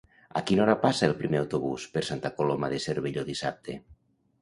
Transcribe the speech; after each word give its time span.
A 0.39 0.41
quina 0.51 0.63
hora 0.63 0.75
passa 0.85 1.05
el 1.09 1.13
primer 1.19 1.39
autobús 1.43 1.87
per 1.99 2.05
Santa 2.09 2.35
Coloma 2.41 2.73
de 2.75 2.83
Cervelló 2.89 3.31
dissabte? 3.33 3.83